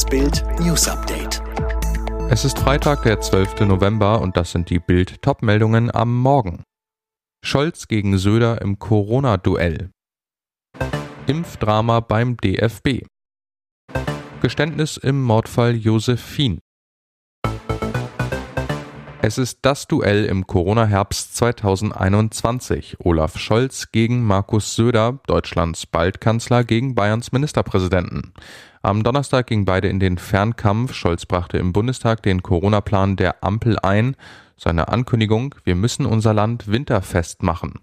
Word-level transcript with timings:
Das 0.00 0.08
Bild 0.08 0.42
News 0.58 0.88
Update. 0.88 1.42
Es 2.30 2.46
ist 2.46 2.58
Freitag, 2.58 3.02
der 3.02 3.20
12. 3.20 3.60
November 3.66 4.22
und 4.22 4.34
das 4.34 4.50
sind 4.50 4.70
die 4.70 4.78
Bild 4.78 5.20
Topmeldungen 5.20 5.94
am 5.94 6.16
Morgen. 6.16 6.62
Scholz 7.44 7.86
gegen 7.86 8.16
Söder 8.16 8.62
im 8.62 8.78
Corona-Duell. 8.78 9.90
Impfdrama 11.26 12.00
beim 12.00 12.38
DFB. 12.38 13.04
Geständnis 14.40 14.96
im 14.96 15.22
Mordfall 15.22 15.76
Josephine. 15.76 16.60
Es 19.22 19.36
ist 19.36 19.58
das 19.62 19.86
Duell 19.86 20.24
im 20.24 20.46
Corona-Herbst 20.46 21.36
2021. 21.36 22.96
Olaf 23.00 23.36
Scholz 23.36 23.92
gegen 23.92 24.24
Markus 24.24 24.74
Söder, 24.74 25.20
Deutschlands 25.26 25.84
Baldkanzler 25.84 26.64
gegen 26.64 26.94
Bayerns 26.94 27.30
Ministerpräsidenten. 27.30 28.32
Am 28.80 29.02
Donnerstag 29.02 29.46
gingen 29.46 29.66
beide 29.66 29.88
in 29.88 30.00
den 30.00 30.16
Fernkampf. 30.16 30.94
Scholz 30.94 31.26
brachte 31.26 31.58
im 31.58 31.74
Bundestag 31.74 32.22
den 32.22 32.42
Corona-Plan 32.42 33.16
der 33.16 33.44
Ampel 33.44 33.78
ein. 33.80 34.16
Seine 34.56 34.88
Ankündigung, 34.88 35.54
wir 35.64 35.74
müssen 35.74 36.06
unser 36.06 36.32
Land 36.32 36.68
winterfest 36.68 37.42
machen. 37.42 37.74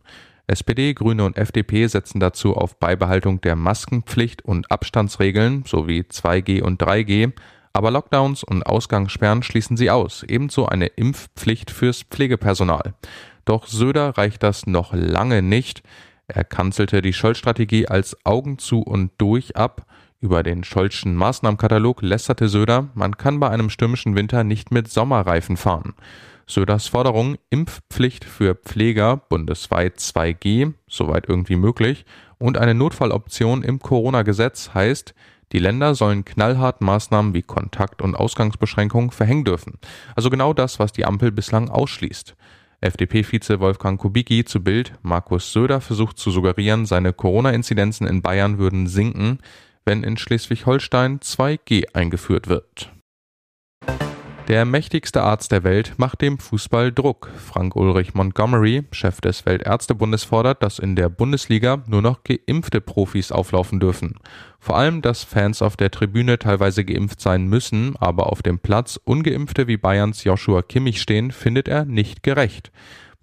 SPD, 0.47 0.95
Grüne 0.95 1.23
und 1.23 1.37
FDP 1.37 1.85
setzen 1.85 2.19
dazu 2.19 2.55
auf 2.55 2.79
Beibehaltung 2.79 3.41
der 3.41 3.55
Maskenpflicht 3.55 4.43
und 4.43 4.71
Abstandsregeln 4.71 5.65
sowie 5.67 6.05
2G 6.09 6.63
und 6.63 6.81
3G. 6.81 7.33
Aber 7.73 7.91
Lockdowns 7.91 8.43
und 8.43 8.63
Ausgangssperren 8.65 9.43
schließen 9.43 9.77
sie 9.77 9.91
aus, 9.91 10.23
ebenso 10.23 10.65
eine 10.65 10.87
Impfpflicht 10.87 11.71
fürs 11.71 12.03
Pflegepersonal. 12.03 12.93
Doch 13.45 13.67
Söder 13.67 14.17
reicht 14.17 14.43
das 14.43 14.67
noch 14.67 14.93
lange 14.93 15.41
nicht. 15.41 15.83
Er 16.27 16.43
kanzelte 16.43 17.01
die 17.01 17.13
Scholz-Strategie 17.13 17.87
als 17.87 18.17
Augen 18.25 18.57
zu 18.57 18.81
und 18.81 19.11
durch 19.17 19.55
ab. 19.55 19.85
Über 20.19 20.43
den 20.43 20.63
Scholzschen 20.63 21.15
Maßnahmenkatalog 21.15 22.01
lästerte 22.01 22.49
Söder, 22.49 22.89
man 22.95 23.17
kann 23.17 23.39
bei 23.39 23.49
einem 23.49 23.69
stürmischen 23.69 24.15
Winter 24.15 24.43
nicht 24.43 24.71
mit 24.71 24.89
Sommerreifen 24.89 25.57
fahren. 25.57 25.93
Söders 26.47 26.87
Forderung 26.87 27.37
Impfpflicht 27.49 28.25
für 28.25 28.55
Pfleger 28.55 29.17
bundesweit 29.17 29.97
2G, 29.97 30.73
soweit 30.87 31.29
irgendwie 31.29 31.57
möglich, 31.57 32.05
und 32.39 32.57
eine 32.57 32.73
Notfalloption 32.73 33.63
im 33.63 33.79
Corona-Gesetz 33.79 34.71
heißt, 34.73 35.13
die 35.53 35.59
Länder 35.59 35.95
sollen 35.95 36.25
knallhart 36.25 36.81
Maßnahmen 36.81 37.33
wie 37.33 37.41
Kontakt- 37.41 38.01
und 38.01 38.15
Ausgangsbeschränkungen 38.15 39.11
verhängen 39.11 39.45
dürfen. 39.45 39.79
Also 40.15 40.29
genau 40.29 40.53
das, 40.53 40.79
was 40.79 40.91
die 40.91 41.05
Ampel 41.05 41.31
bislang 41.31 41.69
ausschließt. 41.69 42.35
FDP-Vize 42.81 43.59
Wolfgang 43.59 43.99
Kubicki 43.99 44.45
zu 44.45 44.63
Bild, 44.63 44.93
Markus 45.01 45.51
Söder 45.51 45.81
versucht 45.81 46.19
zu 46.19 46.29
suggerieren, 46.29 46.85
seine 46.85 47.11
Corona-Inzidenzen 47.11 48.05
in 48.05 48.21
Bayern 48.21 48.59
würden 48.59 48.87
sinken, 48.87 49.39
wenn 49.83 50.03
in 50.03 50.17
Schleswig-Holstein 50.17 51.19
2G 51.19 51.95
eingeführt 51.95 52.47
wird. 52.47 52.91
Der 54.47 54.63
mächtigste 54.63 55.23
Arzt 55.23 55.51
der 55.51 55.65
Welt 55.65 55.95
macht 55.97 56.21
dem 56.21 56.37
Fußball 56.37 56.93
Druck. 56.93 57.29
Frank 57.35 57.75
Ulrich 57.75 58.13
Montgomery, 58.13 58.85
Chef 58.91 59.19
des 59.19 59.45
Weltärztebundes, 59.45 60.23
fordert, 60.23 60.63
dass 60.63 60.79
in 60.79 60.95
der 60.95 61.09
Bundesliga 61.09 61.83
nur 61.85 62.01
noch 62.01 62.23
geimpfte 62.23 62.79
Profis 62.79 63.33
auflaufen 63.33 63.81
dürfen. 63.81 64.15
Vor 64.57 64.77
allem, 64.77 65.01
dass 65.01 65.25
Fans 65.25 65.61
auf 65.61 65.75
der 65.75 65.91
Tribüne 65.91 66.39
teilweise 66.39 66.85
geimpft 66.85 67.19
sein 67.19 67.47
müssen, 67.47 67.97
aber 67.97 68.31
auf 68.31 68.41
dem 68.41 68.57
Platz 68.57 68.97
ungeimpfte 69.03 69.67
wie 69.67 69.75
Bayerns 69.75 70.23
Joshua 70.23 70.61
Kimmich 70.61 71.01
stehen, 71.01 71.31
findet 71.31 71.67
er 71.67 71.83
nicht 71.83 72.23
gerecht. 72.23 72.71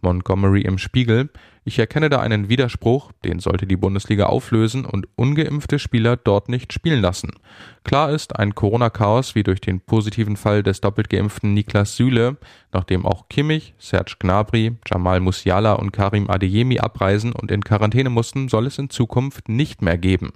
Montgomery 0.02 0.61
im 0.61 0.77
Spiegel. 0.77 1.30
Ich 1.67 1.79
erkenne 1.79 2.11
da 2.11 2.20
einen 2.20 2.51
Widerspruch, 2.51 3.11
den 3.25 3.41
sollte 3.41 3.67
die 3.67 3.79
Bundesliga 3.79 4.27
auflösen 4.27 4.84
und 4.84 5.09
ungeimpfte 5.17 5.79
Spieler 5.79 6.19
dort 6.19 6.51
nicht 6.51 6.75
spielen 6.75 7.01
lassen. 7.01 7.33
Klar 7.84 8.11
ist, 8.11 8.39
ein 8.39 8.55
Corona-Chaos 8.55 9.34
wie 9.34 9.45
durch 9.45 9.62
den 9.62 9.81
positiven 9.81 10.37
Fall 10.37 10.62
des 10.62 10.83
doppelt 10.83 11.09
geimpften 11.09 11.55
Niklas 11.55 11.97
Süle, 11.97 12.37
nachdem 12.70 13.07
auch 13.07 13.31
Kimmich, 13.31 13.73
Serge 13.79 14.17
Gnabry, 14.19 14.77
Jamal 14.86 15.20
Musiala 15.20 15.73
und 15.73 15.91
Karim 15.91 16.29
Adeyemi 16.29 16.80
abreisen 16.80 17.33
und 17.33 17.51
in 17.51 17.64
Quarantäne 17.64 18.11
mussten, 18.11 18.51
soll 18.51 18.67
es 18.67 18.77
in 18.77 18.91
Zukunft 18.91 19.48
nicht 19.48 19.80
mehr 19.80 19.97
geben. 19.97 20.35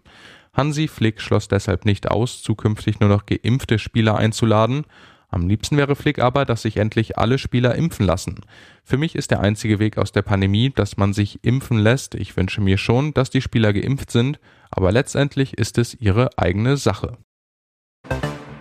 Hansi 0.55 0.89
Flick 0.89 1.21
schloss 1.21 1.47
deshalb 1.47 1.85
nicht 1.85 2.11
aus, 2.11 2.43
zukünftig 2.43 3.01
nur 3.01 3.11
noch 3.11 3.27
geimpfte 3.27 3.79
Spieler 3.79 4.17
einzuladen 4.17 4.87
am 5.31 5.47
liebsten 5.47 5.77
wäre 5.77 5.95
Flick 5.95 6.19
aber, 6.19 6.45
dass 6.45 6.63
sich 6.63 6.79
endlich 6.79 7.19
alle 7.19 7.39
Spieler 7.39 7.75
impfen 7.75 8.07
lassen. 8.07 8.41
Für 8.83 8.97
mich 8.97 9.15
ist 9.15 9.31
der 9.31 9.41
einzige 9.41 9.79
Weg 9.79 9.99
aus 9.99 10.11
der 10.11 10.23
Pandemie, 10.23 10.71
dass 10.71 10.97
man 10.97 11.13
sich 11.13 11.45
impfen 11.45 11.79
lässt. 11.79 12.15
Ich 12.15 12.37
wünsche 12.37 12.63
mir 12.63 12.79
schon, 12.79 13.13
dass 13.13 13.29
die 13.29 13.43
Spieler 13.43 13.75
geimpft 13.75 14.11
sind, 14.11 14.41
aber 14.71 14.91
letztendlich 14.91 15.59
ist 15.59 15.77
es 15.77 15.95
ihre 15.95 16.31
eigene 16.39 16.79
Sache. 16.79 17.19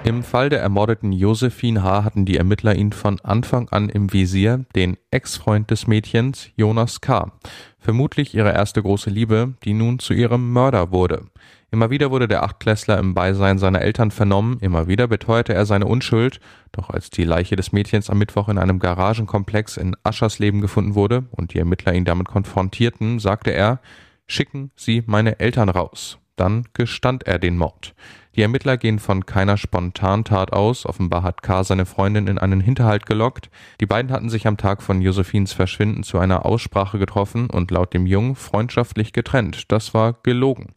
Im 0.03 0.23
Fall 0.23 0.50
der 0.50 0.61
ermordeten 0.61 1.11
Josephine 1.11 1.83
H. 1.83 2.03
hatten 2.03 2.25
die 2.25 2.38
Ermittler 2.38 2.75
ihn 2.75 2.94
von 2.94 3.19
Anfang 3.22 3.67
an 3.69 3.89
im 3.89 4.13
Visier, 4.13 4.66
den 4.73 4.95
Ex-Freund 5.11 5.69
des 5.69 5.88
Mädchens, 5.88 6.50
Jonas 6.56 7.01
K. 7.01 7.33
Vermutlich 7.77 8.33
ihre 8.33 8.53
erste 8.53 8.81
große 8.81 9.09
Liebe, 9.09 9.56
die 9.66 9.73
nun 9.73 10.00
zu 10.00 10.13
ihrem 10.13 10.53
Mörder 10.53 10.91
wurde. 10.91 11.25
Immer 11.69 11.89
wieder 11.89 12.11
wurde 12.11 12.29
der 12.29 12.44
Achtklässler 12.44 12.97
im 12.97 13.13
Beisein 13.13 13.57
seiner 13.57 13.81
Eltern 13.81 14.09
vernommen, 14.09 14.57
immer 14.61 14.88
wieder 14.88 15.07
beteuerte 15.07 15.53
er 15.53 15.66
seine 15.66 15.85
Unschuld, 15.85 16.39
doch 16.72 16.89
als 16.89 17.09
die 17.09 17.25
Leiche 17.25 17.57
des 17.57 17.73
Mädchens 17.73 18.09
am 18.09 18.19
Mittwoch 18.19 18.47
in 18.47 18.57
einem 18.57 18.79
Garagenkomplex 18.79 19.75
in 19.75 19.95
Aschersleben 20.03 20.61
gefunden 20.61 20.95
wurde 20.95 21.25
und 21.31 21.53
die 21.53 21.59
Ermittler 21.59 21.94
ihn 21.94 22.06
damit 22.06 22.29
konfrontierten, 22.29 23.19
sagte 23.19 23.51
er, 23.51 23.81
schicken 24.27 24.72
Sie 24.77 25.03
meine 25.07 25.39
Eltern 25.39 25.67
raus. 25.67 26.19
Dann 26.38 26.66
gestand 26.73 27.23
er 27.23 27.39
den 27.39 27.57
Mord. 27.57 27.95
Die 28.35 28.44
Ermittler 28.44 28.77
gehen 28.77 29.00
von 29.00 29.25
keiner 29.25 29.57
Spontantat 29.57 30.53
aus. 30.53 30.85
Offenbar 30.85 31.23
hat 31.23 31.41
K. 31.41 31.63
seine 31.63 31.88
Freundin 31.88 32.27
in 32.27 32.38
einen 32.38 32.61
Hinterhalt 32.61 33.07
gelockt. 33.07 33.50
Die 33.81 33.88
beiden 33.88 34.11
hatten 34.11 34.29
sich 34.29 34.45
am 34.45 34.57
Tag 34.57 34.83
von 34.83 35.01
Josephines 35.01 35.53
Verschwinden 35.53 36.03
zu 36.03 36.19
einer 36.19 36.45
Aussprache 36.45 37.00
getroffen 37.00 37.50
und 37.50 37.72
laut 37.72 37.95
dem 37.95 38.06
Jungen 38.06 38.35
freundschaftlich 38.35 39.11
getrennt. 39.11 39.72
Das 39.72 39.95
war 39.95 40.13
gelogen. 40.22 40.75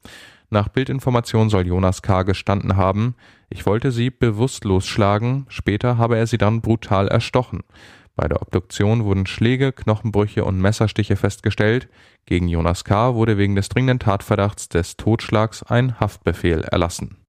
Nach 0.50 0.68
Bildinformation 0.68 1.48
soll 1.48 1.66
Jonas 1.66 2.02
K. 2.02 2.24
gestanden 2.24 2.76
haben, 2.76 3.14
ich 3.48 3.66
wollte 3.66 3.92
sie 3.92 4.10
bewusstlos 4.10 4.86
schlagen, 4.86 5.46
später 5.48 5.96
habe 5.96 6.18
er 6.18 6.26
sie 6.26 6.38
dann 6.38 6.60
brutal 6.60 7.06
erstochen. 7.06 7.62
Bei 8.16 8.26
der 8.26 8.42
Obduktion 8.42 9.04
wurden 9.04 9.26
Schläge, 9.26 9.72
Knochenbrüche 9.72 10.44
und 10.44 10.60
Messerstiche 10.60 11.16
festgestellt. 11.16 11.88
Gegen 12.26 12.48
Jonas 12.48 12.84
K. 12.84 13.14
wurde 13.14 13.38
wegen 13.38 13.54
des 13.54 13.68
dringenden 13.68 14.00
Tatverdachts 14.00 14.68
des 14.68 14.96
Totschlags 14.96 15.62
ein 15.62 15.98
Haftbefehl 16.00 16.62
erlassen. 16.62 17.19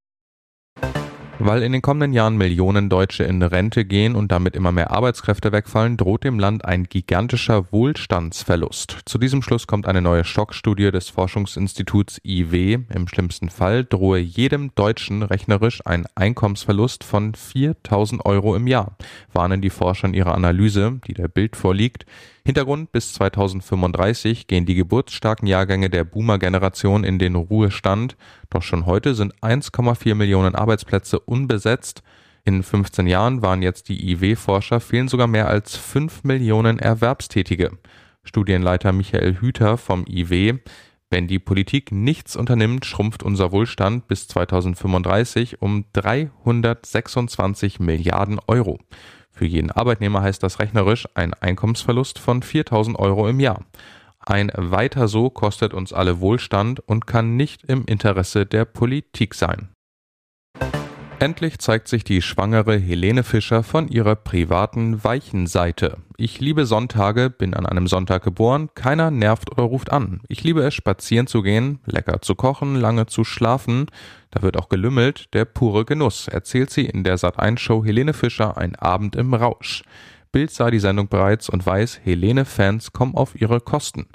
Weil 1.44 1.63
in 1.63 1.72
den 1.72 1.81
kommenden 1.81 2.13
Jahren 2.13 2.38
Millionen 2.38 2.88
Deutsche 2.88 3.24
in 3.24 3.41
Rente 3.41 3.84
gehen 3.84 4.16
und 4.16 4.31
damit 4.31 4.56
immer 4.56 4.72
mehr 4.72 4.91
Arbeitskräfte 4.91 5.52
wegfallen, 5.52 5.97
droht 5.97 6.24
dem 6.24 6.38
Land 6.38 6.66
ein 6.66 6.84
gigantischer 6.84 7.72
Wohlstandsverlust. 7.72 9.00
Zu 9.06 9.18
diesem 9.18 9.41
Schluss 9.41 9.66
kommt 9.66 9.88
eine 9.88 10.02
neue 10.02 10.24
Schockstudie 10.24 10.91
des 10.91 11.09
Forschungsinstituts 11.09 12.22
IW. 12.24 12.79
Im 12.94 13.07
schlimmsten 13.07 13.50
Fall 13.50 13.84
drohe 13.85 14.19
jedem 14.19 14.75
Deutschen 14.75 15.24
rechnerisch 15.24 15.81
ein 15.84 16.06
Einkommensverlust 16.13 17.03
von 17.03 17.34
4000 17.34 18.23
Euro 18.23 18.56
im 18.56 18.68
Jahr, 18.68 18.96
warnen 19.34 19.62
die 19.62 19.72
Forscher 19.72 20.08
in 20.08 20.13
ihrer 20.13 20.35
Analyse, 20.35 21.00
die 21.08 21.16
der 21.16 21.28
Bild 21.28 21.56
vorliegt. 21.56 22.06
Hintergrund 22.44 22.91
bis 22.91 23.13
2035 23.13 24.47
gehen 24.47 24.66
die 24.66 24.75
geburtsstarken 24.75 25.47
Jahrgänge 25.47 25.90
der 25.90 26.03
Boomer-Generation 26.03 27.03
in 27.03 27.19
den 27.19 27.35
Ruhestand, 27.35 28.18
doch 28.50 28.63
schon 28.63 28.85
heute 28.85 29.13
sind 29.13 29.35
1,4 29.41 30.16
Millionen 30.16 30.56
Arbeitsplätze 30.56 31.19
unbesetzt. 31.19 32.02
In 32.44 32.63
15 32.63 33.06
Jahren 33.06 33.41
waren 33.44 33.62
jetzt 33.62 33.90
die 33.90 34.12
IW-Forscher 34.12 34.79
fehlen 34.79 35.07
sogar 35.07 35.28
mehr 35.28 35.47
als 35.47 35.75
5 35.75 36.24
Millionen 36.24 36.79
Erwerbstätige. 36.79 37.78
Studienleiter 38.24 38.91
Michael 38.91 39.35
Hüter 39.40 39.78
vom 39.78 40.06
IW 40.08 40.59
wenn 41.12 41.28
die 41.28 41.40
Politik 41.40 41.91
nichts 41.91 42.38
unternimmt, 42.38 42.85
schrumpft 42.85 43.22
unser 43.22 43.52
Wohlstand 43.52 44.08
bis 44.08 44.29
2035 44.29 45.62
um 45.62 45.84
326 45.91 47.82
Milliarden 47.82 48.40
Euro. 48.47 48.79
Für 49.32 49.46
jeden 49.46 49.72
Arbeitnehmer 49.72 50.22
heißt 50.22 50.44
das 50.44 50.60
rechnerisch 50.60 51.08
ein 51.16 51.34
Einkommensverlust 51.34 52.20
von 52.20 52.44
4000 52.44 53.00
Euro 53.00 53.28
im 53.28 53.40
Jahr. 53.40 53.66
Ein 54.20 54.52
weiter 54.56 55.08
so 55.08 55.30
kostet 55.30 55.74
uns 55.74 55.94
alle 55.94 56.20
Wohlstand 56.20 56.80
und 56.80 57.08
kann 57.08 57.36
nicht 57.36 57.64
im 57.64 57.86
Interesse 57.86 58.46
der 58.46 58.66
Politik 58.66 59.34
sein. 59.34 59.70
Endlich 61.22 61.59
zeigt 61.59 61.88
sich 61.88 62.03
die 62.03 62.23
schwangere 62.23 62.79
Helene 62.79 63.22
Fischer 63.22 63.62
von 63.62 63.88
ihrer 63.88 64.16
privaten 64.16 65.03
weichen 65.03 65.46
Seite. 65.46 65.97
Ich 66.18 66.40
liebe 66.40 66.66
Sonntage, 66.66 67.29
bin 67.29 67.53
an 67.53 67.68
einem 67.68 67.85
Sonntag 67.85 68.23
geboren, 68.23 68.70
keiner 68.73 69.12
nervt 69.12 69.52
oder 69.52 69.62
ruft 69.62 69.91
an. 69.91 70.22
Ich 70.29 70.44
liebe 70.44 70.64
es, 70.64 70.73
spazieren 70.73 71.28
zu 71.28 71.44
gehen, 71.44 71.78
lecker 71.85 72.23
zu 72.23 72.34
kochen, 72.34 72.76
lange 72.76 73.06
zu 73.06 73.23
schlafen. 73.23 73.85
Da 74.32 74.41
wird 74.41 74.58
auch 74.58 74.68
gelümmelt, 74.68 75.32
der 75.35 75.46
pure 75.46 75.85
Genuss, 75.85 76.28
erzählt 76.28 76.72
sie 76.72 76.88
in 76.88 77.03
der 77.03 77.20
Sat1-Show 77.20 77.85
Helene 77.85 78.14
Fischer 78.14 78.58
Ein 78.58 78.76
Abend 78.76 79.16
im 79.16 79.35
Rausch. 79.35 79.84
Bild 80.32 80.52
sah 80.52 80.72
die 80.72 80.80
Sendung 80.80 81.10
bereits 81.10 81.50
und 81.50 81.66
weiß, 81.66 82.02
Helene-Fans 82.04 82.94
kommen 82.94 83.16
auf 83.16 83.40
ihre 83.40 83.60
Kosten. 83.60 84.08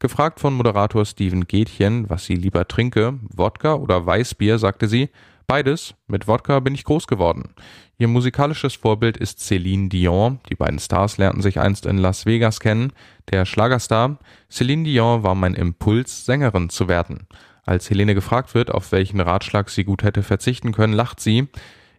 Gefragt 0.00 0.38
von 0.38 0.52
Moderator 0.52 1.06
Steven 1.06 1.46
Gätchen, 1.46 2.10
was 2.10 2.26
sie 2.26 2.34
lieber 2.34 2.68
trinke, 2.68 3.18
Wodka 3.34 3.74
oder 3.74 4.04
Weißbier, 4.04 4.58
sagte 4.58 4.86
sie, 4.86 5.08
Beides, 5.46 5.94
mit 6.06 6.28
Wodka 6.28 6.60
bin 6.60 6.74
ich 6.74 6.84
groß 6.84 7.06
geworden. 7.06 7.54
Ihr 7.98 8.08
musikalisches 8.08 8.74
Vorbild 8.74 9.16
ist 9.16 9.40
Céline 9.40 9.88
Dion. 9.88 10.40
Die 10.48 10.54
beiden 10.54 10.78
Stars 10.78 11.18
lernten 11.18 11.42
sich 11.42 11.58
einst 11.58 11.84
in 11.86 11.98
Las 11.98 12.26
Vegas 12.26 12.60
kennen. 12.60 12.92
Der 13.30 13.44
Schlagerstar 13.44 14.18
Céline 14.50 14.84
Dion 14.84 15.22
war 15.22 15.34
mein 15.34 15.54
Impuls, 15.54 16.24
Sängerin 16.24 16.68
zu 16.68 16.88
werden. 16.88 17.26
Als 17.64 17.90
Helene 17.90 18.14
gefragt 18.14 18.54
wird, 18.54 18.70
auf 18.70 18.92
welchen 18.92 19.20
Ratschlag 19.20 19.70
sie 19.70 19.84
gut 19.84 20.02
hätte 20.02 20.22
verzichten 20.22 20.72
können, 20.72 20.92
lacht 20.92 21.20
sie. 21.20 21.48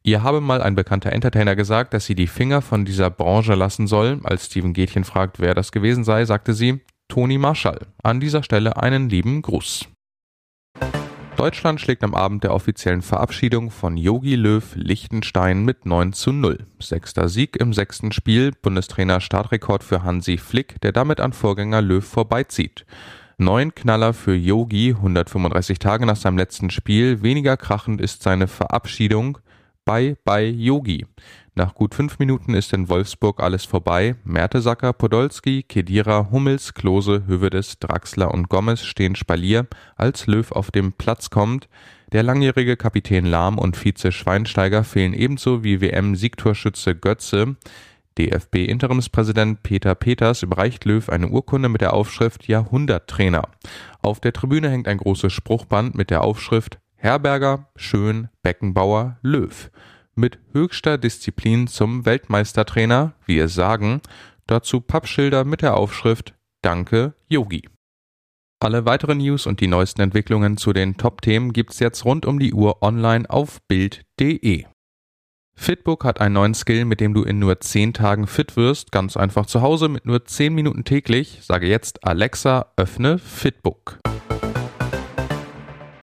Ihr 0.06 0.22
habe 0.22 0.42
mal 0.42 0.62
ein 0.62 0.76
bekannter 0.76 1.14
Entertainer 1.14 1.56
gesagt, 1.56 1.94
dass 1.94 2.06
sie 2.06 2.16
die 2.16 2.28
Finger 2.28 2.62
von 2.62 2.84
dieser 2.84 3.10
Branche 3.10 3.56
lassen 3.56 3.88
soll. 3.88 4.20
Als 4.24 4.48
Steven 4.48 4.74
Gätchen 4.74 5.06
fragt, 5.06 5.40
wer 5.40 5.54
das 5.54 5.72
gewesen 5.72 6.04
sei, 6.04 6.26
sagte 6.26 6.54
sie, 6.54 6.82
Toni 7.08 7.38
Marshall. 7.38 7.88
An 8.04 8.20
dieser 8.20 8.44
Stelle 8.44 8.76
einen 8.76 9.10
lieben 9.10 9.42
Gruß. 9.42 9.88
Deutschland 11.38 11.80
schlägt 11.80 12.04
am 12.04 12.16
Abend 12.16 12.44
der 12.44 12.54
offiziellen 12.54 13.02
Verabschiedung 13.02 13.72
von 13.72 13.96
Yogi 13.96 14.36
Löw 14.36 14.76
Liechtenstein 14.76 15.64
mit 15.64 15.86
9 15.86 16.12
zu 16.12 16.34
0. 16.34 16.68
Sechster 16.80 17.30
Sieg 17.30 17.56
im 17.56 17.72
sechsten 17.72 18.12
Spiel, 18.12 18.52
Bundestrainer 18.62 19.22
Startrekord 19.22 19.86
für 19.86 20.04
Hansi 20.04 20.38
Flick, 20.38 20.82
der 20.82 20.92
damit 20.92 21.22
an 21.22 21.32
Vorgänger 21.32 21.82
Löw 21.82 22.06
vorbeizieht. 22.06 22.86
Neun 23.38 23.74
Knaller 23.74 24.14
für 24.14 24.36
Yogi, 24.36 24.96
135 24.98 25.80
Tage 25.80 26.06
nach 26.06 26.18
seinem 26.18 26.38
letzten 26.38 26.70
Spiel. 26.72 27.24
Weniger 27.24 27.56
krachend 27.56 28.02
ist 28.02 28.22
seine 28.22 28.48
Verabschiedung 28.48 29.38
bei 29.86 30.16
bei 30.24 30.46
Yogi. 30.46 31.06
Nach 31.56 31.76
gut 31.76 31.94
fünf 31.94 32.18
Minuten 32.18 32.56
ist 32.56 32.74
in 32.74 32.90
Wolfsburg 32.90 33.40
alles 33.42 33.66
vorbei. 33.66 34.16
Mertesacker, 34.24 34.92
Podolski, 34.92 35.62
Kedira, 35.62 36.30
Hummels, 36.32 36.74
Klose, 36.74 37.24
Hövedes, 37.28 37.78
Draxler 37.80 38.34
und 38.34 38.50
Gomez 38.50 38.82
stehen 38.82 39.16
Spalier, 39.16 39.68
als 39.96 40.26
Löw 40.26 40.52
auf 40.52 40.72
dem 40.72 40.94
Platz 40.94 41.30
kommt. 41.30 41.70
Der 42.12 42.24
langjährige 42.24 42.76
Kapitän 42.76 43.26
Lahm 43.26 43.60
und 43.60 43.78
Vize 43.78 44.12
Schweinsteiger 44.12 44.84
fehlen 44.84 45.14
ebenso 45.14 45.64
wie 45.64 45.80
WM-Siegtorschütze 45.80 46.96
Götze. 46.96 47.56
DFB-Interimspräsident 48.18 49.64
Peter 49.64 49.96
Peters 49.96 50.44
überreicht 50.44 50.86
Löw 50.86 51.08
eine 51.10 51.30
Urkunde 51.30 51.70
mit 51.70 51.82
der 51.82 51.94
Aufschrift 51.94 52.48
Jahrhunderttrainer. 52.48 53.50
Auf 54.02 54.20
der 54.20 54.34
Tribüne 54.34 54.70
hängt 54.70 54.88
ein 54.88 54.98
großes 54.98 55.34
Spruchband 55.34 55.96
mit 55.96 56.10
der 56.10 56.24
Aufschrift 56.24 56.80
Herberger, 57.04 57.68
Schön, 57.76 58.30
Beckenbauer, 58.44 59.18
Löw 59.22 59.70
mit 60.16 60.40
höchster 60.54 60.98
Disziplin 60.98 61.68
zum 61.68 62.06
Weltmeistertrainer, 62.06 63.12
wie 63.26 63.40
es 63.40 63.54
sagen, 63.54 64.00
dazu 64.48 64.80
Pappschilder 64.80 65.44
mit 65.44 65.62
der 65.62 65.76
Aufschrift 65.76 66.34
Danke, 66.62 67.14
Yogi. 67.28 67.68
Alle 68.62 68.86
weiteren 68.86 69.18
News 69.18 69.48
und 69.48 69.60
die 69.60 69.68
neuesten 69.68 70.00
Entwicklungen 70.00 70.56
zu 70.56 70.72
den 70.72 70.96
Top-Themen 70.96 71.52
gibt's 71.52 71.80
jetzt 71.80 72.06
rund 72.06 72.26
um 72.26 72.40
die 72.40 72.54
Uhr 72.54 72.82
online 72.82 73.30
auf 73.30 73.62
Bild.de. 73.68 74.64
Fitbook 75.56 76.06
hat 76.06 76.22
einen 76.22 76.36
neuen 76.36 76.54
Skill, 76.54 76.86
mit 76.86 77.02
dem 77.02 77.14
du 77.14 77.24
in 77.24 77.38
nur 77.38 77.60
10 77.60 77.92
Tagen 77.92 78.28
fit 78.28 78.56
wirst, 78.56 78.94
ganz 78.94 79.18
einfach 79.18 79.46
zu 79.46 79.62
Hause 79.62 79.90
mit 79.90 80.06
nur 80.06 80.24
10 80.24 80.56
Minuten 80.56 80.86
täglich. 80.86 81.40
Sage 81.42 81.68
jetzt 81.68 82.08
Alexa, 82.08 82.72
öffne 82.78 83.18
Fitbook. 83.18 84.00